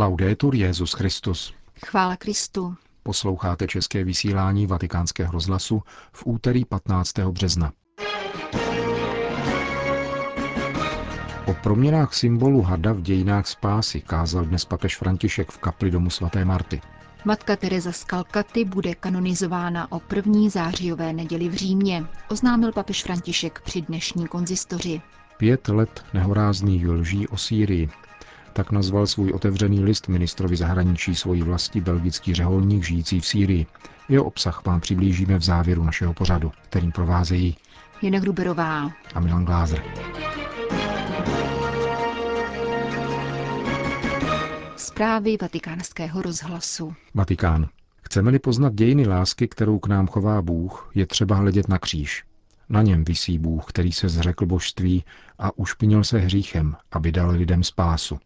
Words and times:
Laudetur 0.00 0.54
Jezus 0.54 0.92
Christus. 0.92 1.54
Chvála 1.86 2.16
Kristu. 2.16 2.74
Posloucháte 3.02 3.66
české 3.66 4.04
vysílání 4.04 4.66
Vatikánského 4.66 5.32
rozhlasu 5.32 5.82
v 6.12 6.22
úterý 6.26 6.64
15. 6.64 7.18
března. 7.18 7.72
O 11.46 11.54
proměnách 11.62 12.14
symbolu 12.14 12.62
hada 12.62 12.92
v 12.92 13.00
dějinách 13.00 13.46
spásy 13.46 14.00
kázal 14.00 14.44
dnes 14.44 14.64
papež 14.64 14.96
František 14.96 15.50
v 15.50 15.58
kapli 15.58 15.90
domu 15.90 16.10
svaté 16.10 16.44
Marty. 16.44 16.80
Matka 17.24 17.56
Teresa 17.56 17.92
z 17.92 18.04
Kalkaty 18.04 18.64
bude 18.64 18.94
kanonizována 18.94 19.92
o 19.92 20.00
první 20.00 20.50
zářijové 20.50 21.12
neděli 21.12 21.48
v 21.48 21.54
Římě, 21.54 22.04
oznámil 22.28 22.72
papež 22.72 23.02
František 23.02 23.60
při 23.64 23.82
dnešní 23.82 24.26
konzistoři. 24.26 25.00
Pět 25.36 25.68
let 25.68 26.04
nehorázných 26.14 26.88
lží 26.88 27.28
o 27.28 27.36
Sýrii. 27.36 27.90
Tak 28.52 28.70
nazval 28.70 29.06
svůj 29.06 29.32
otevřený 29.32 29.84
list 29.84 30.08
ministrovi 30.08 30.56
zahraničí 30.56 31.14
svojí 31.14 31.42
vlasti 31.42 31.80
belgický 31.80 32.34
řeholník 32.34 32.84
žijící 32.84 33.20
v 33.20 33.26
Sýrii. 33.26 33.66
Jeho 34.08 34.24
obsah 34.24 34.64
vám 34.66 34.80
přiblížíme 34.80 35.38
v 35.38 35.42
závěru 35.42 35.84
našeho 35.84 36.14
pořadu, 36.14 36.52
kterým 36.68 36.92
provázejí 36.92 37.56
Jena 38.02 38.20
Gruberová 38.20 38.90
a 39.14 39.20
Milan 39.20 39.44
Glázer. 39.44 39.82
Zprávy 44.76 45.36
vatikánského 45.42 46.22
rozhlasu. 46.22 46.94
Vatikán. 47.14 47.68
Chceme-li 48.02 48.38
poznat 48.38 48.74
dějiny 48.74 49.06
lásky, 49.06 49.48
kterou 49.48 49.78
k 49.78 49.86
nám 49.86 50.06
chová 50.06 50.42
Bůh, 50.42 50.90
je 50.94 51.06
třeba 51.06 51.36
hledět 51.36 51.68
na 51.68 51.78
kříž. 51.78 52.24
Na 52.68 52.82
něm 52.82 53.04
visí 53.04 53.38
Bůh, 53.38 53.64
který 53.66 53.92
se 53.92 54.08
zřekl 54.08 54.46
božství 54.46 55.04
a 55.38 55.58
ušpinil 55.58 56.04
se 56.04 56.18
hříchem, 56.18 56.76
aby 56.92 57.12
dal 57.12 57.30
lidem 57.30 57.64
spásu, 57.64 58.18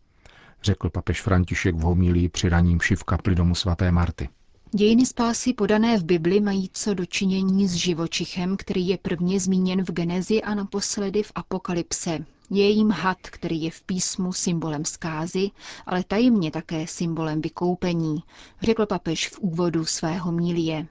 řekl 0.64 0.90
papež 0.90 1.22
František 1.22 1.74
v 1.74 1.80
homilí 1.80 2.28
při 2.28 2.48
raním 2.48 2.78
v 2.78 3.04
kapli 3.04 3.34
domu 3.34 3.54
svaté 3.54 3.92
Marty. 3.92 4.28
Dějiny 4.74 5.06
spásy 5.06 5.52
podané 5.52 5.98
v 5.98 6.04
Bibli 6.04 6.40
mají 6.40 6.70
co 6.72 6.94
dočinění 6.94 7.68
s 7.68 7.74
živočichem, 7.74 8.56
který 8.56 8.88
je 8.88 8.98
prvně 8.98 9.40
zmíněn 9.40 9.84
v 9.84 9.90
Genezi 9.90 10.42
a 10.42 10.54
naposledy 10.54 11.22
v 11.22 11.32
Apokalypse. 11.34 12.24
Je 12.50 12.68
jim 12.68 12.90
had, 12.90 13.18
který 13.22 13.62
je 13.62 13.70
v 13.70 13.82
písmu 13.82 14.32
symbolem 14.32 14.84
zkázy, 14.84 15.50
ale 15.86 16.04
tajemně 16.04 16.50
také 16.50 16.86
symbolem 16.86 17.40
vykoupení, 17.40 18.22
řekl 18.62 18.86
papež 18.86 19.28
v 19.28 19.38
úvodu 19.38 19.84
svého 19.84 20.32
mílie. 20.32 20.86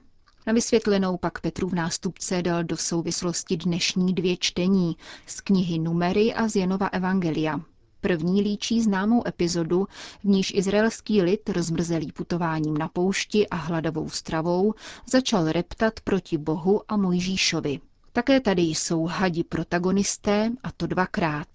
Na 0.46 0.52
vysvětlenou 0.52 1.16
pak 1.16 1.40
Petrův 1.40 1.72
nástupce 1.72 2.42
dal 2.42 2.64
do 2.64 2.76
souvislosti 2.76 3.56
dnešní 3.56 4.14
dvě 4.14 4.36
čtení 4.36 4.96
z 5.26 5.40
knihy 5.40 5.78
Numery 5.78 6.34
a 6.34 6.48
z 6.48 6.56
Janova 6.56 6.86
Evangelia. 6.86 7.60
První 8.04 8.42
líčí 8.42 8.82
známou 8.82 9.26
epizodu, 9.28 9.86
v 10.20 10.24
níž 10.24 10.52
izraelský 10.54 11.22
lid, 11.22 11.48
rozmrzelý 11.48 12.12
putováním 12.12 12.76
na 12.78 12.88
poušti 12.88 13.48
a 13.48 13.56
hladovou 13.56 14.10
stravou, 14.10 14.74
začal 15.06 15.52
reptat 15.52 16.00
proti 16.00 16.38
Bohu 16.38 16.80
a 16.88 16.96
Mojžíšovi. 16.96 17.80
Také 18.12 18.40
tady 18.40 18.62
jsou 18.62 19.04
hadi 19.06 19.44
protagonisté, 19.44 20.50
a 20.62 20.72
to 20.72 20.86
dvakrát. 20.86 21.48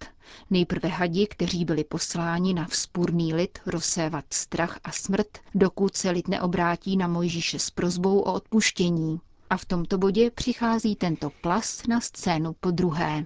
Nejprve 0.50 0.90
hadi, 0.90 1.28
kteří 1.28 1.66
byli 1.66 1.84
posláni 1.84 2.54
na 2.54 2.66
vzpůrný 2.66 3.34
lid 3.34 3.60
rozsévat 3.66 4.26
strach 4.34 4.80
a 4.84 4.92
smrt, 4.92 5.28
dokud 5.56 5.96
se 5.96 6.10
lid 6.10 6.28
neobrátí 6.28 6.98
na 6.98 7.08
Mojžíše 7.08 7.60
s 7.60 7.70
prozbou 7.70 8.20
o 8.20 8.34
odpuštění. 8.34 9.20
A 9.50 9.58
v 9.58 9.66
tomto 9.66 9.98
bodě 9.98 10.32
přichází 10.32 10.96
tento 10.96 11.32
plas 11.42 11.88
na 11.88 12.02
scénu 12.02 12.56
po 12.60 12.72
druhé. 12.72 13.26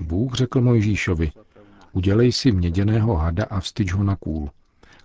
Bůh 0.00 0.34
řekl 0.34 0.60
Mojžíšovi, 0.60 1.30
udělej 1.92 2.32
si 2.32 2.52
měděného 2.52 3.14
hada 3.14 3.44
a 3.44 3.60
vstyč 3.60 3.92
ho 3.92 4.04
na 4.04 4.16
kůl. 4.16 4.50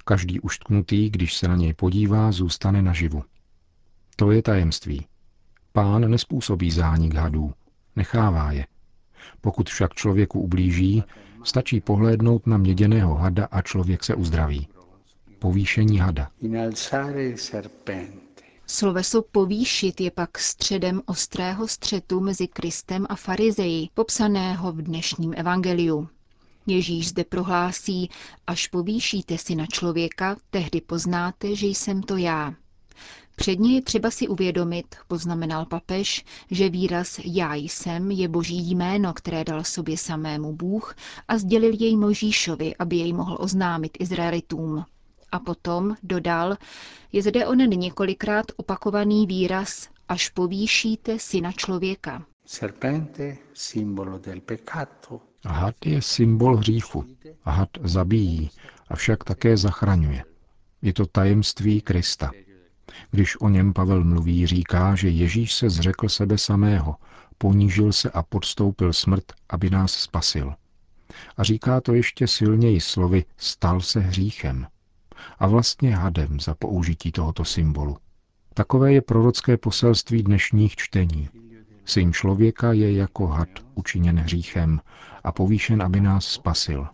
Každý 0.05 0.39
uštknutý, 0.39 1.09
když 1.09 1.33
se 1.33 1.47
na 1.47 1.55
něj 1.55 1.73
podívá, 1.73 2.31
zůstane 2.31 2.81
naživu. 2.81 3.23
To 4.16 4.31
je 4.31 4.41
tajemství. 4.41 5.05
Pán 5.73 6.11
nespůsobí 6.11 6.71
zánik 6.71 7.14
hadů, 7.14 7.54
nechává 7.95 8.52
je. 8.52 8.67
Pokud 9.42 9.70
však 9.70 9.93
člověku 9.93 10.42
ublíží, 10.42 11.04
stačí 11.43 11.81
pohlédnout 11.81 12.48
na 12.48 12.58
měděného 12.58 13.15
hada 13.15 13.48
a 13.52 13.61
člověk 13.61 14.04
se 14.04 14.15
uzdraví. 14.15 14.67
Povýšení 15.39 15.98
hada. 15.99 16.30
Sloveso 18.71 19.21
povýšit 19.21 20.02
je 20.02 20.11
pak 20.11 20.39
středem 20.39 21.02
ostrého 21.05 21.67
střetu 21.67 22.19
mezi 22.19 22.47
Kristem 22.47 23.05
a 23.09 23.15
farizeji, 23.15 23.89
popsaného 23.93 24.71
v 24.71 24.81
dnešním 24.81 25.33
evangeliu. 25.37 26.09
Ježíš 26.67 27.09
zde 27.09 27.23
prohlásí, 27.23 28.09
až 28.47 28.67
povýšíte 28.67 29.37
si 29.37 29.55
na 29.55 29.65
člověka, 29.65 30.37
tehdy 30.49 30.81
poznáte, 30.81 31.55
že 31.55 31.67
jsem 31.67 32.03
to 32.03 32.17
já. 32.17 32.53
Předně 33.35 33.75
je 33.75 33.81
třeba 33.81 34.11
si 34.11 34.27
uvědomit, 34.27 34.95
poznamenal 35.07 35.65
papež, 35.65 36.25
že 36.51 36.69
výraz 36.69 37.19
já 37.23 37.55
jsem 37.55 38.11
je 38.11 38.27
boží 38.27 38.71
jméno, 38.71 39.13
které 39.13 39.43
dal 39.43 39.63
sobě 39.63 39.97
samému 39.97 40.55
Bůh 40.55 40.95
a 41.27 41.37
sdělil 41.37 41.73
jej 41.80 41.97
Možíšovi, 41.97 42.75
aby 42.75 42.95
jej 42.95 43.13
mohl 43.13 43.37
oznámit 43.39 43.97
Izraelitům. 43.99 44.86
A 45.32 45.40
potom, 45.40 45.95
dodal, 46.04 46.58
je 47.12 47.23
zde 47.23 47.48
onen 47.48 47.70
několikrát 47.70 48.45
opakovaný 48.56 49.28
výraz 49.28 49.90
až 50.10 50.30
povýšíte 50.30 51.20
syna 51.20 51.52
člověka. 51.52 52.26
Serpente, 52.45 53.38
symbolo 53.54 54.17
del 54.17 54.42
peccato. 54.42 55.22
Had 55.45 55.76
je 55.86 56.02
symbol 56.02 56.58
hříchu. 56.58 57.06
Had 57.44 57.70
zabíjí, 57.84 58.50
avšak 58.88 59.23
také 59.23 59.58
zachraňuje. 59.58 60.23
Je 60.82 60.94
to 60.94 61.06
tajemství 61.06 61.82
Krista. 61.82 62.32
Když 63.11 63.42
o 63.42 63.50
něm 63.50 63.73
Pavel 63.73 64.04
mluví, 64.04 64.48
říká, 64.48 64.96
že 64.96 65.10
Ježíš 65.10 65.54
se 65.54 65.70
zřekl 65.70 66.10
sebe 66.10 66.38
samého, 66.38 66.96
ponížil 67.38 67.94
se 67.94 68.10
a 68.10 68.23
podstoupil 68.23 68.94
smrt, 68.94 69.23
aby 69.50 69.70
nás 69.70 69.94
spasil. 69.94 70.54
A 71.38 71.44
říká 71.44 71.82
to 71.82 71.94
ještě 71.94 72.28
silněji 72.28 72.82
slovy 72.82 73.26
stal 73.38 73.82
se 73.82 74.00
hříchem. 74.00 74.67
A 75.39 75.47
vlastně 75.47 75.95
hadem 75.95 76.39
za 76.39 76.55
použití 76.55 77.11
tohoto 77.11 77.45
symbolu. 77.45 77.97
Takové 78.53 78.93
je 78.93 79.02
prorocké 79.02 79.57
poselství 79.57 80.23
dnešních 80.23 80.75
čtení. 80.75 81.30
Syn 81.85 82.13
člověka 82.13 82.73
je 82.73 82.93
jako 82.93 83.27
had 83.27 83.49
učiněn 83.75 84.19
hříchem 84.19 84.81
a 85.23 85.31
povýšen, 85.31 85.81
aby 85.81 86.02
nás 86.02 86.25
spasil. 86.25 86.87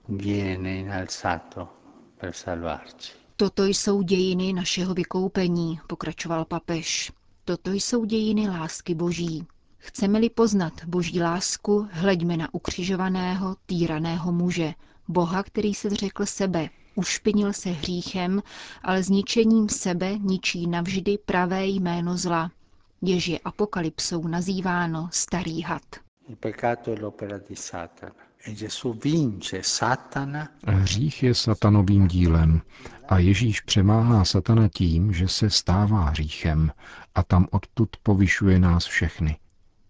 Toto 3.35 3.65
jsou 3.65 4.01
dějiny 4.01 4.53
našeho 4.53 4.93
vykoupení, 4.93 5.79
pokračoval 5.87 6.45
papež. 6.45 7.11
Toto 7.45 7.71
jsou 7.71 8.05
dějiny 8.05 8.49
lásky 8.49 8.95
boží. 8.95 9.45
Chceme-li 9.77 10.29
poznat 10.29 10.73
boží 10.85 11.21
lásku, 11.21 11.87
hleďme 11.91 12.37
na 12.37 12.53
ukřižovaného, 12.53 13.55
týraného 13.65 14.31
muže, 14.31 14.73
Boha, 15.07 15.43
který 15.43 15.73
se 15.73 15.89
zřekl 15.89 16.25
sebe, 16.25 16.69
ušpinil 16.95 17.53
se 17.53 17.69
hříchem, 17.69 18.41
ale 18.83 19.03
zničením 19.03 19.69
sebe 19.69 20.17
ničí 20.19 20.67
navždy 20.67 21.17
pravé 21.25 21.65
jméno 21.65 22.17
zla, 22.17 22.51
jež 23.01 23.27
je 23.27 23.39
apokalypsou 23.39 24.27
nazýváno 24.27 25.09
starý 25.11 25.61
had. 25.61 25.81
Hřích 30.67 31.23
je 31.23 31.35
satanovým 31.35 32.07
dílem 32.07 32.61
a 33.09 33.17
Ježíš 33.17 33.61
přemáhá 33.61 34.25
satana 34.25 34.67
tím, 34.67 35.13
že 35.13 35.27
se 35.27 35.49
stává 35.49 36.09
hříchem 36.09 36.71
a 37.15 37.23
tam 37.23 37.47
odtud 37.51 37.89
povyšuje 38.03 38.59
nás 38.59 38.85
všechny. 38.85 39.37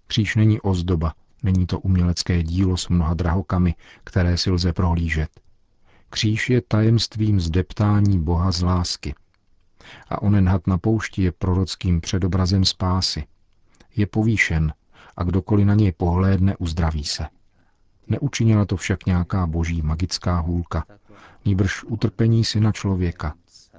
Kříž 0.07 0.35
není 0.35 0.61
ozdoba, 0.61 1.13
není 1.43 1.65
to 1.65 1.79
umělecké 1.79 2.43
dílo 2.43 2.77
s 2.77 2.89
mnoha 2.89 3.13
drahokami, 3.13 3.75
které 4.03 4.37
si 4.37 4.51
lze 4.51 4.73
prohlížet. 4.73 5.29
Kříž 6.09 6.49
je 6.49 6.61
tajemstvím 6.61 7.39
zdeptání 7.39 8.19
Boha 8.19 8.51
z 8.51 8.61
lásky. 8.61 9.15
A 10.09 10.21
onen 10.21 10.49
had 10.49 10.67
na 10.67 10.77
poušti 10.77 11.23
je 11.23 11.31
prorockým 11.31 12.01
předobrazem 12.01 12.65
spásy. 12.65 13.23
Je 13.95 14.07
povýšen 14.07 14.73
a 15.17 15.23
kdokoliv 15.23 15.65
na 15.65 15.73
něj 15.73 15.91
pohlédne, 15.91 16.57
uzdraví 16.57 17.03
se. 17.03 17.25
Neučinila 18.07 18.65
to 18.65 18.77
však 18.77 19.05
nějaká 19.05 19.47
boží 19.47 19.81
magická 19.81 20.39
hůlka, 20.39 20.85
níbrž 21.45 21.83
utrpení 21.83 22.45
syna 22.45 22.71
člověka, 22.71 23.33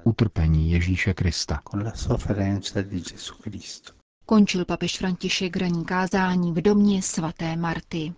utrpení 0.05 0.71
Ježíše 0.71 1.15
Krista. 1.15 1.61
Končil 4.27 4.65
papež 4.65 4.99
František 4.99 5.57
raní 5.57 5.85
kázání 5.85 6.53
v 6.53 6.63
domě 6.63 7.03
svaté 7.03 7.57
Marty. 7.57 8.13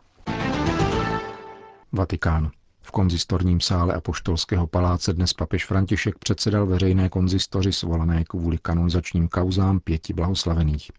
Vatikán. 1.93 2.50
V 2.88 2.90
konzistorním 2.90 3.61
sále 3.61 3.94
Apoštolského 3.94 4.67
paláce 4.67 5.12
dnes 5.12 5.32
papež 5.32 5.67
František 5.67 6.19
předsedal 6.19 6.67
veřejné 6.67 7.08
konzistoři 7.08 7.73
svolané 7.73 8.25
kvůli 8.25 8.58
kanonizačním 8.58 9.29
kauzám 9.29 9.81
pěti 9.81 10.12
blahoslavených. 10.12 10.90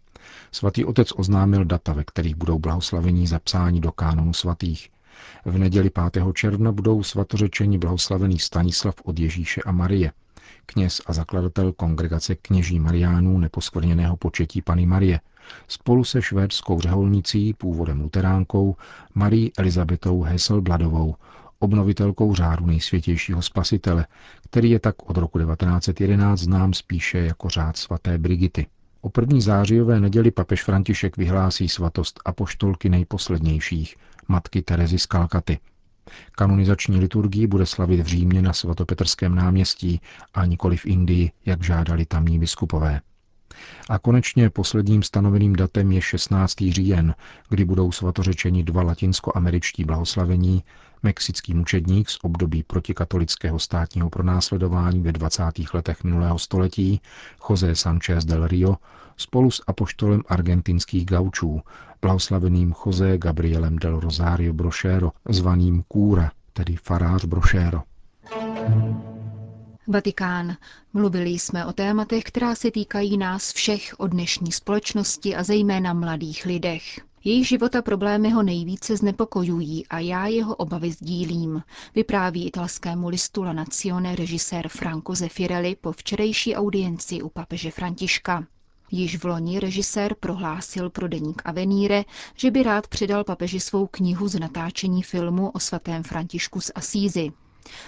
Svatý 0.51 0.85
otec 0.85 1.11
oznámil 1.15 1.65
data, 1.65 1.93
ve 1.93 2.03
kterých 2.03 2.35
budou 2.35 2.59
blahoslavení 2.59 3.27
zapsáni 3.27 3.79
do 3.79 3.91
kánonu 3.91 4.33
svatých 4.33 4.89
V 5.45 5.57
neděli 5.57 5.89
5. 6.11 6.23
června 6.33 6.71
budou 6.71 7.03
svatořečeni 7.03 7.77
blahoslavený 7.77 8.39
Stanislav 8.39 8.95
od 9.03 9.19
Ježíše 9.19 9.61
a 9.65 9.71
Marie, 9.71 10.11
kněz 10.65 11.01
a 11.05 11.13
zakladatel 11.13 11.73
kongregace 11.73 12.35
kněží 12.35 12.79
Mariánů 12.79 13.39
neposkvrněného 13.39 14.17
početí 14.17 14.61
Pany 14.61 14.85
Marie, 14.85 15.19
spolu 15.67 16.03
se 16.03 16.21
švédskou 16.21 16.81
řeholnicí, 16.81 17.53
původem 17.53 18.01
luteránkou, 18.01 18.75
Marí 19.13 19.51
Elizabetou 19.57 20.21
Hesselbladovou, 20.21 21.15
obnovitelkou 21.59 22.35
řádu 22.35 22.65
nejsvětějšího 22.65 23.41
spasitele, 23.41 24.05
který 24.43 24.69
je 24.69 24.79
tak 24.79 25.09
od 25.09 25.17
roku 25.17 25.39
1911 25.39 26.39
znám 26.39 26.73
spíše 26.73 27.17
jako 27.17 27.49
řád 27.49 27.77
svaté 27.77 28.17
Brigity. 28.17 28.67
O 29.01 29.09
první 29.09 29.41
zářijové 29.41 29.99
neděli 29.99 30.31
papež 30.31 30.63
František 30.63 31.17
vyhlásí 31.17 31.69
svatost 31.69 32.19
apoštolky 32.25 32.89
nejposlednějších, 32.89 33.95
matky 34.27 34.61
Terezy 34.61 34.99
z 34.99 35.05
Kalkaty. 35.05 35.59
Kanonizační 36.31 36.99
liturgii 36.99 37.47
bude 37.47 37.65
slavit 37.65 37.99
v 37.99 38.05
Římě 38.05 38.41
na 38.41 38.53
svatopetrském 38.53 39.35
náměstí 39.35 40.01
a 40.33 40.45
nikoli 40.45 40.77
v 40.77 40.85
Indii, 40.85 41.31
jak 41.45 41.63
žádali 41.63 42.05
tamní 42.05 42.39
biskupové. 42.39 43.01
A 43.89 43.99
konečně 43.99 44.49
posledním 44.49 45.03
stanoveným 45.03 45.55
datem 45.55 45.91
je 45.91 46.01
16. 46.01 46.55
říjen, 46.69 47.15
kdy 47.49 47.65
budou 47.65 47.91
svatořečeni 47.91 48.63
dva 48.63 48.83
latinskoameričtí 48.83 49.83
blahoslavení, 49.83 50.63
mexický 51.03 51.53
mučedník 51.53 52.09
z 52.09 52.17
období 52.23 52.63
protikatolického 52.63 53.59
státního 53.59 54.09
pronásledování 54.09 55.01
ve 55.01 55.11
20. 55.11 55.43
letech 55.73 56.03
minulého 56.03 56.39
století, 56.39 57.01
José 57.49 57.75
Sanchez 57.75 58.25
del 58.25 58.47
Rio, 58.47 58.75
spolu 59.17 59.51
s 59.51 59.63
apoštolem 59.67 60.21
argentinských 60.27 61.05
gaučů, 61.05 61.61
blahoslaveným 62.01 62.73
José 62.85 63.17
Gabrielem 63.17 63.75
del 63.75 63.99
Rosario 63.99 64.53
Brochero, 64.53 65.11
zvaným 65.29 65.83
Kůra, 65.87 66.31
tedy 66.53 66.75
farář 66.75 67.25
Brochero. 67.25 67.83
Vatikán. 69.91 70.57
Mluvili 70.93 71.29
jsme 71.29 71.65
o 71.65 71.73
tématech, 71.73 72.23
která 72.23 72.55
se 72.55 72.71
týkají 72.71 73.17
nás 73.17 73.53
všech 73.53 73.95
od 73.97 74.07
dnešní 74.07 74.51
společnosti 74.51 75.35
a 75.35 75.43
zejména 75.43 75.93
mladých 75.93 76.45
lidech. 76.45 76.99
Jejich 77.23 77.47
život 77.47 77.75
a 77.75 77.81
problémy 77.81 78.29
ho 78.29 78.43
nejvíce 78.43 78.97
znepokojují 78.97 79.87
a 79.87 79.99
já 79.99 80.27
jeho 80.27 80.55
obavy 80.55 80.91
sdílím, 80.91 81.63
vypráví 81.95 82.47
italskému 82.47 83.09
listu 83.09 83.43
La 83.43 83.53
Nazione 83.53 84.15
režisér 84.15 84.67
Franco 84.67 85.15
Zeffirelli 85.15 85.75
po 85.81 85.91
včerejší 85.91 86.55
audienci 86.55 87.21
u 87.21 87.29
papeže 87.29 87.71
Františka. 87.71 88.45
Již 88.91 89.17
v 89.17 89.25
loni 89.25 89.59
režisér 89.59 90.15
prohlásil 90.19 90.89
pro 90.89 91.07
deník 91.07 91.41
Avenire, 91.45 92.05
že 92.35 92.51
by 92.51 92.63
rád 92.63 92.87
předal 92.87 93.23
papeži 93.23 93.59
svou 93.59 93.87
knihu 93.87 94.27
z 94.27 94.39
natáčení 94.39 95.03
filmu 95.03 95.49
o 95.49 95.59
svatém 95.59 96.03
Františku 96.03 96.61
z 96.61 96.71
Asízy. 96.75 97.31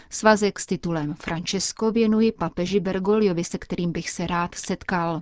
Svazek 0.09 0.59
s 0.59 0.65
titulem 0.65 1.13
Francesco 1.13 1.91
věnuji 1.91 2.31
papeži 2.31 2.79
Bergoliovi, 2.79 3.44
se 3.44 3.57
kterým 3.57 3.91
bych 3.91 4.09
se 4.09 4.27
rád 4.27 4.56
setkal. 4.56 5.21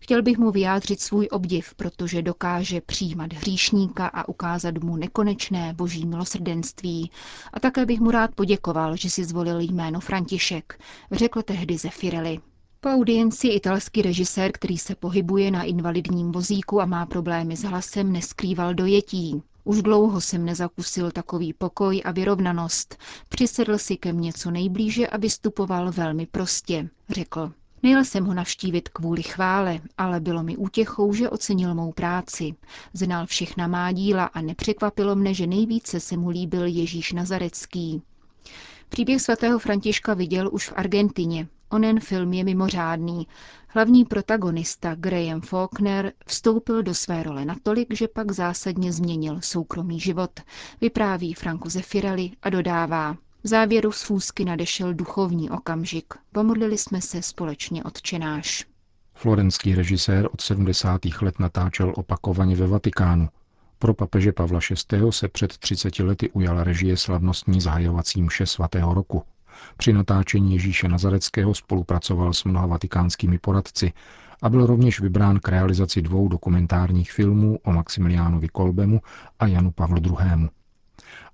Chtěl 0.00 0.22
bych 0.22 0.38
mu 0.38 0.50
vyjádřit 0.50 1.00
svůj 1.00 1.28
obdiv, 1.30 1.74
protože 1.74 2.22
dokáže 2.22 2.80
přijímat 2.80 3.32
hříšníka 3.32 4.06
a 4.06 4.28
ukázat 4.28 4.78
mu 4.78 4.96
nekonečné 4.96 5.74
boží 5.74 6.06
milosrdenství. 6.06 7.10
A 7.52 7.60
také 7.60 7.86
bych 7.86 8.00
mu 8.00 8.10
rád 8.10 8.34
poděkoval, 8.34 8.96
že 8.96 9.10
si 9.10 9.24
zvolil 9.24 9.60
jméno 9.60 10.00
František, 10.00 10.80
řekl 11.12 11.42
tehdy 11.42 11.78
Zefirelli. 11.78 12.40
Po 12.80 12.88
audienci 12.88 13.48
italský 13.48 14.02
režisér, 14.02 14.52
který 14.52 14.78
se 14.78 14.94
pohybuje 14.94 15.50
na 15.50 15.62
invalidním 15.62 16.32
vozíku 16.32 16.80
a 16.80 16.86
má 16.86 17.06
problémy 17.06 17.56
s 17.56 17.62
hlasem, 17.64 18.12
neskrýval 18.12 18.74
dojetí. 18.74 19.42
Už 19.68 19.82
dlouho 19.82 20.20
jsem 20.20 20.44
nezakusil 20.44 21.10
takový 21.10 21.52
pokoj 21.52 22.02
a 22.04 22.12
vyrovnanost. 22.12 22.96
Přisedl 23.28 23.78
si 23.78 23.96
ke 23.96 24.12
mně 24.12 24.32
co 24.32 24.50
nejblíže 24.50 25.06
a 25.06 25.16
vystupoval 25.16 25.92
velmi 25.92 26.26
prostě, 26.26 26.88
řekl. 27.08 27.52
Nejel 27.82 28.04
jsem 28.04 28.24
ho 28.24 28.34
navštívit 28.34 28.88
kvůli 28.88 29.22
chvále, 29.22 29.80
ale 29.98 30.20
bylo 30.20 30.42
mi 30.42 30.56
útěchou, 30.56 31.12
že 31.12 31.30
ocenil 31.30 31.74
mou 31.74 31.92
práci. 31.92 32.54
Znal 32.92 33.26
všechna 33.26 33.66
má 33.66 33.92
díla 33.92 34.24
a 34.24 34.40
nepřekvapilo 34.40 35.16
mne, 35.16 35.34
že 35.34 35.46
nejvíce 35.46 36.00
se 36.00 36.16
mu 36.16 36.28
líbil 36.28 36.66
Ježíš 36.66 37.12
Nazarecký. 37.12 38.02
Příběh 38.88 39.22
svatého 39.22 39.58
Františka 39.58 40.14
viděl 40.14 40.48
už 40.52 40.68
v 40.68 40.72
Argentině. 40.76 41.48
Onen 41.70 42.00
film 42.00 42.32
je 42.32 42.44
mimořádný. 42.44 43.26
Hlavní 43.68 44.04
protagonista 44.04 44.94
Graham 44.94 45.40
Faulkner 45.40 46.12
vstoupil 46.26 46.82
do 46.82 46.94
své 46.94 47.22
role 47.22 47.44
natolik, 47.44 47.94
že 47.94 48.08
pak 48.08 48.32
zásadně 48.32 48.92
změnil 48.92 49.40
soukromý 49.40 50.00
život, 50.00 50.40
vypráví 50.80 51.34
Franco 51.34 51.68
Zeffirelli 51.70 52.30
a 52.42 52.50
dodává. 52.50 53.16
V 53.42 53.48
závěru 53.48 53.92
schůzky 53.92 54.44
nadešel 54.44 54.94
duchovní 54.94 55.50
okamžik. 55.50 56.14
Pomodlili 56.32 56.78
jsme 56.78 57.00
se 57.00 57.22
společně 57.22 57.84
odčenáš. 57.84 58.66
Florenský 59.14 59.74
režisér 59.74 60.28
od 60.32 60.40
70. 60.40 61.00
let 61.22 61.38
natáčel 61.38 61.92
opakovaně 61.96 62.56
ve 62.56 62.66
Vatikánu. 62.66 63.28
Pro 63.78 63.94
papeže 63.94 64.32
Pavla 64.32 64.60
VI. 64.92 65.00
se 65.10 65.28
před 65.28 65.58
30 65.58 65.98
lety 65.98 66.30
ujala 66.30 66.64
režie 66.64 66.96
slavnostní 66.96 67.60
zahajovací 67.60 68.22
mše 68.22 68.46
svatého 68.46 68.94
roku. 68.94 69.22
Při 69.76 69.92
natáčení 69.92 70.52
Ježíše 70.52 70.88
Nazareckého 70.88 71.54
spolupracoval 71.54 72.32
s 72.32 72.44
mnoha 72.44 72.66
vatikánskými 72.66 73.38
poradci 73.38 73.92
a 74.42 74.48
byl 74.48 74.66
rovněž 74.66 75.00
vybrán 75.00 75.38
k 75.40 75.48
realizaci 75.48 76.02
dvou 76.02 76.28
dokumentárních 76.28 77.12
filmů 77.12 77.58
o 77.62 77.72
Maximiliánovi 77.72 78.48
Kolbemu 78.48 79.00
a 79.38 79.46
Janu 79.46 79.70
Pavlu 79.70 79.98
II. 79.98 80.48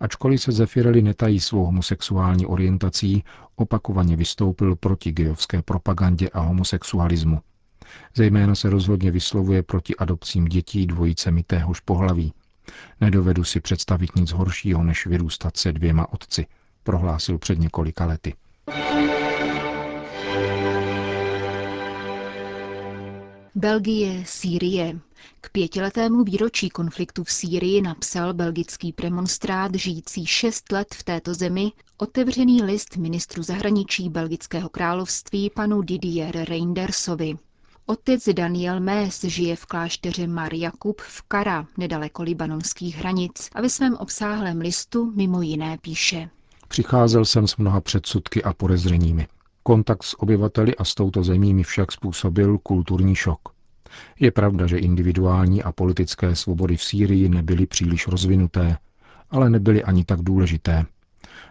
Ačkoliv 0.00 0.40
se 0.40 0.52
Zefirelli 0.52 1.02
netají 1.02 1.40
svou 1.40 1.64
homosexuální 1.64 2.46
orientací, 2.46 3.24
opakovaně 3.56 4.16
vystoupil 4.16 4.76
proti 4.76 5.12
gejovské 5.12 5.62
propagandě 5.62 6.28
a 6.28 6.40
homosexualismu. 6.40 7.40
Zejména 8.14 8.54
se 8.54 8.70
rozhodně 8.70 9.10
vyslovuje 9.10 9.62
proti 9.62 9.96
adopcím 9.96 10.44
dětí 10.44 10.86
dvojicemi 10.86 11.42
téhož 11.42 11.80
pohlaví. 11.80 12.32
Nedovedu 13.00 13.44
si 13.44 13.60
představit 13.60 14.16
nic 14.16 14.32
horšího, 14.32 14.82
než 14.82 15.06
vyrůstat 15.06 15.56
se 15.56 15.72
dvěma 15.72 16.12
otci, 16.12 16.46
prohlásil 16.84 17.38
před 17.38 17.58
několika 17.58 18.06
lety. 18.06 18.34
Belgie, 23.54 24.24
Sýrie. 24.26 25.00
K 25.40 25.50
pětiletému 25.50 26.24
výročí 26.24 26.70
konfliktu 26.70 27.24
v 27.24 27.32
Sýrii 27.32 27.82
napsal 27.82 28.34
belgický 28.34 28.92
premonstrát 28.92 29.74
žijící 29.74 30.26
šest 30.26 30.72
let 30.72 30.94
v 30.94 31.02
této 31.02 31.34
zemi 31.34 31.72
otevřený 31.96 32.62
list 32.62 32.96
ministru 32.96 33.42
zahraničí 33.42 34.08
Belgického 34.08 34.68
království 34.68 35.50
panu 35.50 35.82
Didier 35.82 36.44
Reindersovi. 36.44 37.34
Otec 37.86 38.28
Daniel 38.28 38.80
Més 38.80 39.24
žije 39.24 39.56
v 39.56 39.66
klášteře 39.66 40.26
Mar 40.26 40.54
Jakub 40.54 41.00
v 41.00 41.22
Kara, 41.22 41.66
nedaleko 41.76 42.22
libanonských 42.22 42.96
hranic 42.96 43.50
a 43.54 43.60
ve 43.60 43.68
svém 43.68 43.94
obsáhlém 43.94 44.60
listu 44.60 45.12
mimo 45.16 45.42
jiné 45.42 45.78
píše. 45.78 46.30
Přicházel 46.74 47.24
jsem 47.24 47.46
s 47.46 47.56
mnoha 47.56 47.80
předsudky 47.80 48.42
a 48.42 48.52
podezřeními. 48.52 49.26
Kontakt 49.62 50.02
s 50.02 50.22
obyvateli 50.22 50.76
a 50.76 50.84
s 50.84 50.94
touto 50.94 51.24
zemí 51.24 51.54
mi 51.54 51.62
však 51.62 51.92
způsobil 51.92 52.58
kulturní 52.58 53.14
šok. 53.14 53.38
Je 54.20 54.30
pravda, 54.30 54.66
že 54.66 54.78
individuální 54.78 55.62
a 55.62 55.72
politické 55.72 56.36
svobody 56.36 56.76
v 56.76 56.82
Sýrii 56.82 57.28
nebyly 57.28 57.66
příliš 57.66 58.08
rozvinuté, 58.08 58.76
ale 59.30 59.50
nebyly 59.50 59.84
ani 59.84 60.04
tak 60.04 60.20
důležité. 60.22 60.84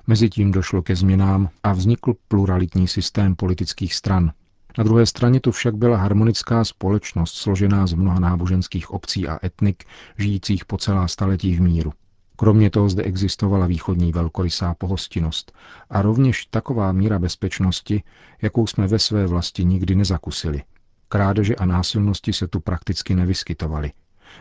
Mezitím 0.08 0.51
došlo 0.51 0.82
ke 0.82 0.96
změnám 0.96 1.50
a 1.63 1.74
vznikl 1.74 2.13
pluralitní 2.27 2.88
systém 2.88 3.36
politických 3.36 3.94
stran. 3.94 4.32
Na 4.77 4.84
druhé 4.84 5.06
straně 5.06 5.39
tu 5.39 5.51
však 5.51 5.75
byla 5.75 5.98
harmonická 5.98 6.63
společnost 6.63 7.34
složená 7.34 7.88
z 7.88 7.94
mnoha 7.94 8.20
náboženských 8.20 8.92
obcí 8.92 9.27
a 9.27 9.39
etnik, 9.46 9.84
žijících 10.18 10.65
po 10.65 10.77
celá 10.77 11.08
staletí 11.08 11.56
v 11.56 11.62
míru. 11.62 11.94
Kromě 12.43 12.69
toho 12.69 12.89
zde 12.89 13.03
existovala 13.03 13.67
východní 13.67 14.12
velkorysá 14.12 14.73
pohostinnost 14.73 15.51
a 15.89 16.01
rovněž 16.01 16.45
taková 16.45 16.91
míra 16.91 17.19
bezpečnosti, 17.19 18.03
jakou 18.41 18.67
jsme 18.67 18.88
ve 18.88 19.00
své 19.00 19.27
vlasti 19.27 19.65
nikdy 19.65 19.95
nezakusili. 19.95 20.63
Krádeže 21.09 21.55
a 21.55 21.65
násilnosti 21.65 22.33
se 22.33 22.47
tu 22.47 22.59
prakticky 22.59 23.15
nevyskytovaly. 23.15 23.91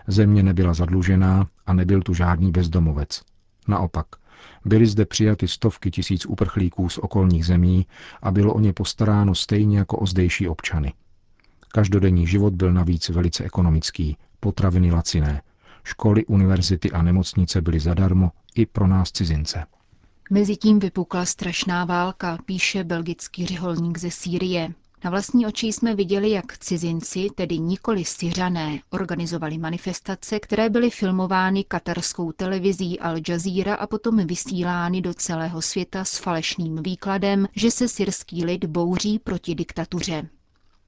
Země 0.06 0.42
nebyla 0.42 0.74
zadlužená 0.74 1.46
a 1.66 1.72
nebyl 1.72 2.02
tu 2.02 2.14
žádný 2.14 2.50
bezdomovec. 2.50 3.22
Naopak, 3.68 4.06
byly 4.64 4.86
zde 4.86 5.06
přijaty 5.06 5.48
stovky 5.48 5.90
tisíc 5.90 6.26
uprchlíků 6.26 6.88
z 6.88 6.98
okolních 6.98 7.46
zemí 7.46 7.86
a 8.22 8.30
bylo 8.30 8.54
o 8.54 8.60
ně 8.60 8.72
postaráno 8.72 9.34
stejně 9.34 9.78
jako 9.78 9.96
o 9.96 10.06
zdejší 10.06 10.48
občany. 10.48 10.92
Každodenní 11.68 12.26
život 12.26 12.54
byl 12.54 12.72
navíc 12.72 13.08
velice 13.08 13.44
ekonomický, 13.44 14.16
potraviny 14.40 14.92
laciné, 14.92 15.42
Školy, 15.84 16.26
univerzity 16.26 16.90
a 16.90 17.02
nemocnice 17.02 17.60
byly 17.60 17.80
zadarmo 17.80 18.30
i 18.54 18.66
pro 18.66 18.86
nás 18.86 19.12
cizince. 19.12 19.64
Mezitím 20.30 20.78
vypukla 20.78 21.24
strašná 21.24 21.84
válka, 21.84 22.38
píše 22.46 22.84
belgický 22.84 23.46
řeholník 23.46 23.98
ze 23.98 24.10
Sýrie. 24.10 24.72
Na 25.04 25.10
vlastní 25.10 25.46
oči 25.46 25.66
jsme 25.66 25.94
viděli, 25.94 26.30
jak 26.30 26.58
cizinci, 26.58 27.28
tedy 27.34 27.58
nikoli 27.58 28.04
syřané, 28.04 28.80
organizovali 28.90 29.58
manifestace, 29.58 30.40
které 30.40 30.70
byly 30.70 30.90
filmovány 30.90 31.64
katarskou 31.64 32.32
televizí 32.32 33.00
Al 33.00 33.16
Jazeera 33.28 33.74
a 33.74 33.86
potom 33.86 34.26
vysílány 34.26 35.00
do 35.02 35.14
celého 35.14 35.62
světa 35.62 36.04
s 36.04 36.18
falešným 36.18 36.82
výkladem, 36.82 37.46
že 37.56 37.70
se 37.70 37.88
syrský 37.88 38.44
lid 38.44 38.64
bouří 38.64 39.18
proti 39.18 39.54
diktatuře. 39.54 40.28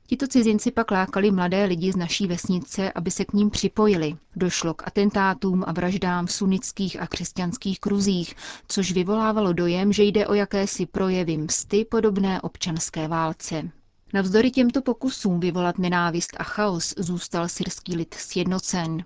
Tito 0.07 0.27
cizinci 0.27 0.71
pak 0.71 0.91
lákali 0.91 1.31
mladé 1.31 1.65
lidi 1.65 1.93
z 1.93 1.97
naší 1.97 2.27
vesnice, 2.27 2.93
aby 2.93 3.11
se 3.11 3.25
k 3.25 3.33
ním 3.33 3.51
připojili. 3.51 4.17
Došlo 4.37 4.75
k 4.75 4.87
atentátům 4.87 5.65
a 5.67 5.73
vraždám 5.73 6.27
v 6.27 6.33
sunnických 6.33 7.01
a 7.01 7.07
křesťanských 7.07 7.81
kruzích, 7.81 8.35
což 8.69 8.93
vyvolávalo 8.93 9.53
dojem, 9.53 9.93
že 9.93 10.03
jde 10.05 10.27
o 10.27 10.35
jakési 10.35 10.87
projevy 10.87 11.37
msty 11.37 11.85
podobné 11.85 12.41
občanské 12.41 13.09
válce. 13.09 13.71
Navzdory 14.13 14.51
těmto 14.51 14.83
pokusům 14.83 15.41
vyvolat 15.41 15.79
nenávist 15.79 16.37
a 16.39 16.43
chaos 16.43 16.95
zůstal 16.99 17.49
syrský 17.49 17.97
lid 17.97 18.15
sjednocen. 18.15 19.05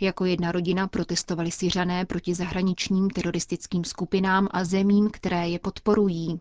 Jako 0.00 0.24
jedna 0.24 0.52
rodina 0.52 0.88
protestovali 0.88 1.50
Syřané 1.50 2.04
proti 2.06 2.34
zahraničním 2.34 3.10
teroristickým 3.10 3.84
skupinám 3.84 4.48
a 4.50 4.64
zemím, 4.64 5.10
které 5.10 5.48
je 5.48 5.58
podporují. 5.58 6.40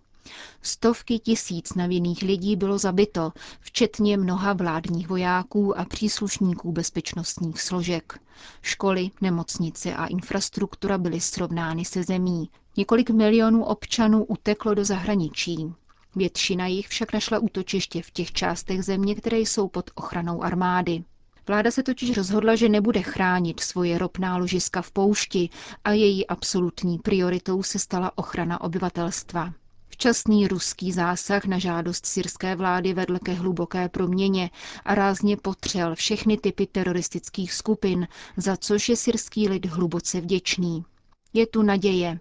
Stovky 0.62 1.20
tisíc 1.20 1.74
nevinných 1.74 2.22
lidí 2.22 2.56
bylo 2.56 2.78
zabito, 2.78 3.32
včetně 3.60 4.18
mnoha 4.18 4.54
vládních 4.54 5.08
vojáků 5.08 5.80
a 5.80 5.86
příslušníků 5.86 6.72
bezpečnostních 6.72 7.62
složek. 7.62 8.20
Školy, 8.62 9.12
nemocnice 9.22 9.94
a 9.96 10.06
infrastruktura 10.06 10.98
byly 10.98 11.20
srovnány 11.22 11.86
se 11.86 12.04
zemí. 12.04 12.50
Několik 12.78 13.10
milionů 13.10 13.64
občanů 13.66 14.24
uteklo 14.26 14.74
do 14.74 14.86
zahraničí. 14.86 15.74
Většina 16.16 16.68
jich 16.68 16.88
však 16.88 17.14
našla 17.14 17.40
útočiště 17.40 18.02
v 18.02 18.12
těch 18.12 18.32
částech 18.32 18.84
země, 18.84 19.16
které 19.16 19.38
jsou 19.38 19.68
pod 19.68 19.92
ochranou 19.96 20.44
armády. 20.44 21.04
Vláda 21.48 21.72
se 21.72 21.84
totiž 21.84 22.18
rozhodla, 22.18 22.56
že 22.56 22.70
nebude 22.70 23.02
chránit 23.02 23.60
svoje 23.60 23.98
ropná 23.98 24.38
ložiska 24.38 24.82
v 24.82 24.92
poušti 24.92 25.50
a 25.84 25.92
její 25.92 26.28
absolutní 26.28 26.98
prioritou 27.00 27.64
se 27.64 27.80
stala 27.80 28.18
ochrana 28.18 28.62
obyvatelstva. 28.62 29.54
Včasný 30.00 30.48
ruský 30.48 30.92
zásah 30.92 31.46
na 31.46 31.60
žádost 31.60 32.06
syrské 32.06 32.56
vlády 32.56 32.94
vedl 32.94 33.20
ke 33.20 33.34
hluboké 33.34 33.90
proměně 33.90 34.50
a 34.86 34.96
rázně 34.96 35.38
potřel 35.38 35.96
všechny 35.96 36.38
typy 36.38 36.68
teroristických 36.68 37.54
skupin, 37.54 38.08
za 38.38 38.58
což 38.58 38.90
je 38.90 38.96
syrský 38.96 39.50
lid 39.50 39.66
hluboce 39.66 40.22
vděčný. 40.22 40.86
Je 41.34 41.48
tu 41.48 41.62
naděje. 41.62 42.20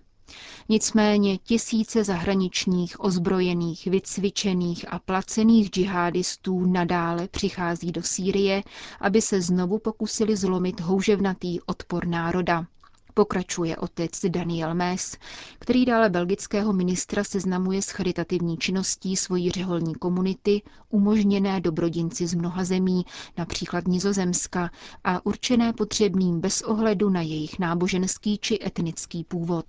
Nicméně 0.68 1.38
tisíce 1.38 2.04
zahraničních, 2.04 3.04
ozbrojených, 3.04 3.86
vycvičených 3.86 4.92
a 4.92 4.98
placených 4.98 5.68
džihadistů 5.70 6.66
nadále 6.66 7.28
přichází 7.28 7.92
do 7.92 8.02
Sýrie, 8.02 8.62
aby 9.00 9.22
se 9.22 9.40
znovu 9.40 9.78
pokusili 9.78 10.36
zlomit 10.36 10.80
houževnatý 10.80 11.60
odpor 11.60 12.06
národa. 12.06 12.66
Pokračuje 13.18 13.76
otec 13.76 14.20
Daniel 14.28 14.74
Mes, 14.74 15.16
který 15.58 15.84
dále 15.84 16.10
belgického 16.10 16.72
ministra 16.72 17.24
seznamuje 17.24 17.82
s 17.82 17.90
charitativní 17.90 18.56
činností 18.56 19.16
svojí 19.16 19.50
řeholní 19.50 19.94
komunity, 19.94 20.62
umožněné 20.90 21.60
dobrodinci 21.60 22.26
z 22.26 22.34
mnoha 22.34 22.64
zemí, 22.64 23.04
například 23.38 23.88
Nizozemska, 23.88 24.70
a 25.04 25.26
určené 25.26 25.72
potřebným 25.72 26.40
bez 26.40 26.62
ohledu 26.62 27.10
na 27.10 27.20
jejich 27.20 27.58
náboženský 27.58 28.38
či 28.38 28.58
etnický 28.66 29.24
původ. 29.24 29.66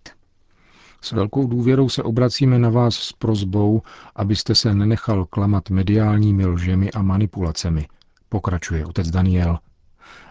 S 1.02 1.12
velkou 1.12 1.48
důvěrou 1.48 1.90
se 1.90 2.04
obracíme 2.04 2.60
na 2.60 2.70
vás 2.70 2.96
s 2.96 3.14
prozbou, 3.14 3.82
abyste 4.16 4.56
se 4.56 4.74
nenechal 4.74 5.26
klamat 5.26 5.70
mediálními 5.70 6.46
lžemi 6.46 6.92
a 6.92 7.02
manipulacemi, 7.02 7.88
pokračuje 8.30 8.86
otec 8.86 9.10
Daniel. 9.10 9.60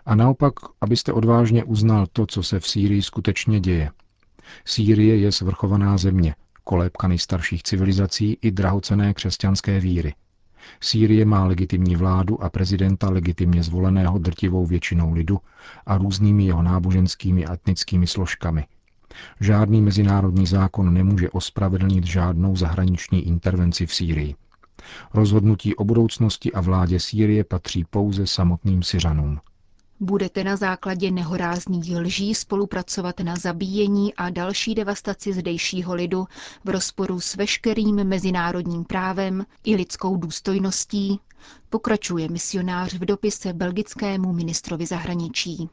A 0.07 0.15
naopak, 0.15 0.53
abyste 0.81 1.13
odvážně 1.13 1.65
uznal 1.65 2.07
to, 2.13 2.27
co 2.27 2.43
se 2.43 2.61
v 2.61 2.67
Sýrii 2.67 3.03
skutečně 3.03 3.61
děje. 3.61 3.91
Sýrie 4.65 5.17
je 5.17 5.33
svrchovaná 5.33 5.99
země, 5.99 6.35
kolébka 6.65 7.09
nejstarších 7.09 7.63
civilizací 7.63 8.39
i 8.43 8.51
drahocené 8.51 9.15
křesťanské 9.15 9.81
víry. 9.81 10.15
Sýrie 10.81 11.25
má 11.25 11.45
legitimní 11.45 11.97
vládu 11.97 12.43
a 12.43 12.51
prezidenta 12.51 13.11
legitimně 13.11 13.63
zvoleného 13.63 14.19
drtivou 14.19 14.67
většinou 14.67 15.13
lidu 15.13 15.39
a 15.87 15.99
různými 15.99 16.47
jeho 16.47 16.63
náboženskými 16.63 17.47
a 17.47 17.55
etnickými 17.55 18.07
složkami– 18.07 18.67
Žádný 19.41 19.83
mezinárodní 19.83 20.47
zákon 20.47 20.95
nemůže 20.95 21.31
ospravedlnit 21.31 22.07
žádnou 22.07 22.57
zahraniční 22.57 23.27
intervenci 23.27 23.87
v 23.87 23.95
Sýrii. 23.95 24.35
Rozhodnutí 25.15 25.75
o 25.75 25.85
budoucnosti 25.85 26.53
a 26.53 26.61
vládě 26.61 27.01
Sýrie 27.01 27.45
patří 27.45 27.85
pouze 27.85 28.27
samotným 28.27 28.83
Syřanům. 28.83 29.41
Budete 30.01 30.45
na 30.45 30.57
základě 30.57 31.11
nehorázných 31.11 31.97
lží 31.97 32.35
spolupracovat 32.35 33.21
na 33.21 33.37
zabíjení 33.37 34.15
a 34.15 34.31
další 34.31 34.75
devastaci 34.75 35.33
zdejšího 35.33 35.95
lidu 35.95 36.27
v 36.65 36.69
rozporu 36.69 37.21
s 37.21 37.35
veškerým 37.37 38.05
mezinárodním 38.05 38.85
právem 38.85 39.47
i 39.65 39.77
lidskou 39.77 40.17
důstojností, 40.17 41.21
pokračuje 41.71 42.29
misionář 42.29 42.95
v 42.95 43.05
dopise 43.05 43.53
belgickému 43.53 44.33
ministrovi 44.33 44.87
zahraničí. 44.87 45.69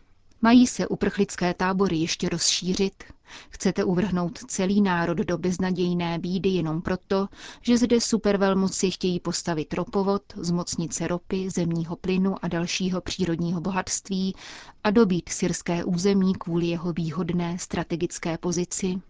Mají 0.45 0.67
se 0.67 0.87
uprchlické 0.87 1.53
tábory 1.53 1.97
ještě 1.97 2.29
rozšířit? 2.29 3.03
Chcete 3.49 3.83
uvrhnout 3.83 4.39
celý 4.47 4.81
národ 4.81 5.17
do 5.17 5.37
beznadějné 5.37 6.19
bídy 6.19 6.49
jenom 6.49 6.81
proto, 6.81 7.27
že 7.61 7.77
zde 7.77 8.01
supervelmoci 8.01 8.91
chtějí 8.91 9.19
postavit 9.19 9.73
ropovod, 9.73 10.21
zmocnice 10.35 11.07
ropy, 11.07 11.49
zemního 11.49 11.95
plynu 11.95 12.35
a 12.41 12.47
dalšího 12.47 13.01
přírodního 13.01 13.61
bohatství 13.61 14.35
a 14.83 14.91
dobít 14.91 15.29
syrské 15.29 15.83
území 15.83 16.33
kvůli 16.33 16.65
jeho 16.65 16.93
výhodné 16.93 17.57
strategické 17.59 18.37
pozici? 18.37 19.01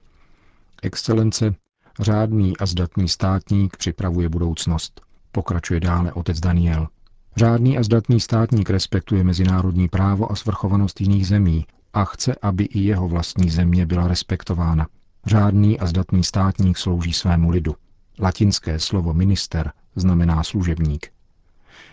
Excelence, 0.82 1.56
řádný 2.00 2.58
a 2.58 2.66
zdatný 2.66 3.10
státník 3.10 3.78
připravuje 3.78 4.30
budoucnost. 4.30 5.02
Pokračuje 5.32 5.80
dále 5.80 6.14
otec 6.14 6.40
Daniel. 6.40 6.88
Řádný 7.38 7.78
a 7.78 7.84
zdatný 7.84 8.20
státník 8.20 8.70
respektuje 8.70 9.24
mezinárodní 9.24 9.88
právo 9.88 10.32
a 10.32 10.36
svrchovanost 10.36 11.02
jiných 11.02 11.28
zemí 11.28 11.66
a 11.94 12.06
chce, 12.06 12.36
aby 12.42 12.64
i 12.64 12.80
jeho 12.80 13.08
vlastní 13.08 13.50
země 13.50 13.86
byla 13.86 14.08
respektována. 14.08 14.88
Řádný 15.26 15.80
a 15.80 15.86
zdatný 15.86 16.24
státník 16.24 16.78
slouží 16.78 17.14
svému 17.14 17.50
lidu. 17.50 17.76
Latinské 18.20 18.80
slovo 18.80 19.14
minister 19.14 19.72
znamená 19.96 20.44
služebník. 20.44 21.12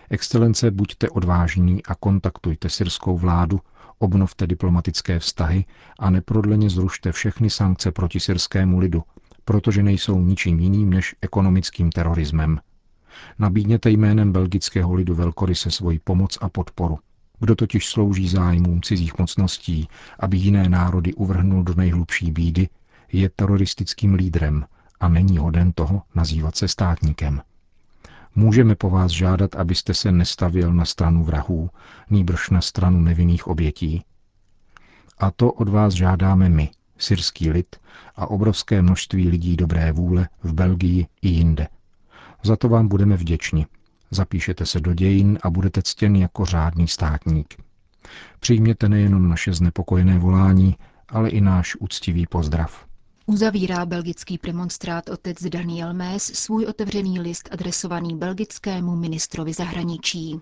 Excelence, 0.09 0.71
buďte 0.71 1.09
odvážní 1.09 1.83
a 1.83 1.95
kontaktujte 1.95 2.69
syrskou 2.69 3.17
vládu, 3.17 3.59
obnovte 3.99 4.47
diplomatické 4.47 5.19
vztahy 5.19 5.65
a 5.99 6.09
neprodleně 6.09 6.69
zrušte 6.69 7.11
všechny 7.11 7.49
sankce 7.49 7.91
proti 7.91 8.19
syrskému 8.19 8.79
lidu, 8.79 9.03
protože 9.45 9.83
nejsou 9.83 10.19
ničím 10.19 10.59
jiným 10.59 10.89
než 10.89 11.15
ekonomickým 11.21 11.91
terorismem– 11.91 12.59
Nabídněte 13.39 13.89
jménem 13.89 14.31
belgického 14.31 14.93
lidu 14.93 15.15
velkoryse 15.15 15.71
svoji 15.71 15.99
pomoc 15.99 16.37
a 16.41 16.49
podporu. 16.49 16.99
Kdo 17.39 17.55
totiž 17.55 17.87
slouží 17.87 18.29
zájmům 18.29 18.81
cizích 18.81 19.17
mocností, 19.17 19.87
aby 20.19 20.37
jiné 20.37 20.69
národy 20.69 21.13
uvrhnul 21.13 21.63
do 21.63 21.73
nejhlubší 21.73 22.31
bídy, 22.31 22.69
je 23.11 23.29
teroristickým 23.29 24.13
lídrem 24.13 24.65
a 24.99 25.07
není 25.09 25.37
hoden 25.37 25.71
toho 25.71 26.01
nazývat 26.15 26.55
se 26.55 26.67
státníkem. 26.67 27.41
Můžeme 28.35 28.75
po 28.75 28.89
vás 28.89 29.11
žádat, 29.11 29.55
abyste 29.55 29.93
se 29.93 30.11
nestavil 30.11 30.73
na 30.73 30.85
stranu 30.85 31.23
vrahů, 31.23 31.69
nýbrž 32.09 32.49
na 32.49 32.61
stranu 32.61 33.01
nevinných 33.01 33.47
obětí? 33.47 34.03
A 35.17 35.31
to 35.31 35.51
od 35.51 35.69
vás 35.69 35.93
žádáme 35.93 36.49
my, 36.49 36.69
syrský 36.97 37.49
lid 37.49 37.75
a 38.15 38.27
obrovské 38.27 38.81
množství 38.81 39.29
lidí 39.29 39.55
dobré 39.55 39.91
vůle 39.91 40.29
v 40.43 40.53
Belgii 40.53 41.07
i 41.21 41.29
jinde– 41.29 41.67
za 42.43 42.55
to 42.55 42.69
vám 42.69 42.87
budeme 42.87 43.17
vděční. 43.17 43.65
Zapíšete 44.11 44.65
se 44.65 44.79
do 44.79 44.93
dějin 44.93 45.39
a 45.43 45.49
budete 45.49 45.81
ctěn 45.81 46.15
jako 46.15 46.45
řádný 46.45 46.87
státník. 46.87 47.55
Přijměte 48.39 48.89
nejenom 48.89 49.29
naše 49.29 49.53
znepokojené 49.53 50.19
volání, 50.19 50.75
ale 51.09 51.29
i 51.29 51.41
náš 51.41 51.75
úctivý 51.79 52.27
pozdrav. 52.27 52.85
Uzavírá 53.25 53.85
belgický 53.85 54.37
premonstrát 54.37 55.09
otec 55.09 55.43
Daniel 55.43 55.93
Més 55.93 56.23
svůj 56.23 56.65
otevřený 56.65 57.19
list 57.19 57.49
adresovaný 57.51 58.17
belgickému 58.17 58.95
ministrovi 58.95 59.53
zahraničí. 59.53 60.41